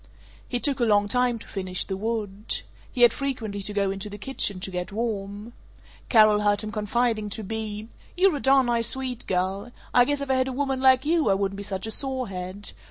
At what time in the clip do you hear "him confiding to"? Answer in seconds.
6.61-7.43